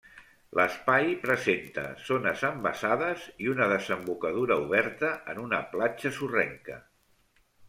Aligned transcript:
L'espai 0.59 1.11
presenta 1.25 1.83
zones 2.07 2.45
embassades 2.49 3.27
i 3.45 3.51
una 3.53 3.69
desembocadura 3.73 4.59
oberta 4.65 5.13
en 5.35 5.45
una 5.45 5.61
platja 5.77 6.13
sorrenca. 6.19 6.81